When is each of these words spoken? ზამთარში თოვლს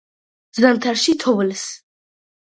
ზამთარში 0.59 1.15
თოვლს 1.25 1.67